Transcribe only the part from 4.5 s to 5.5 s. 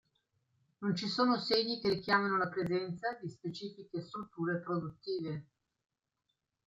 produttive.